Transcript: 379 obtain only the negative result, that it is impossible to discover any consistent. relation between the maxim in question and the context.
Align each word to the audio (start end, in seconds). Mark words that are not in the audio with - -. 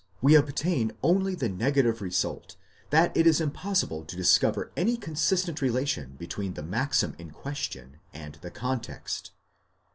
379 0.21 0.49
obtain 0.89 0.97
only 1.03 1.35
the 1.35 1.47
negative 1.47 2.01
result, 2.01 2.55
that 2.89 3.15
it 3.15 3.27
is 3.27 3.39
impossible 3.39 4.03
to 4.03 4.15
discover 4.15 4.71
any 4.75 4.97
consistent. 4.97 5.61
relation 5.61 6.15
between 6.17 6.55
the 6.55 6.63
maxim 6.63 7.13
in 7.19 7.29
question 7.29 7.97
and 8.11 8.39
the 8.41 8.49
context. 8.49 9.29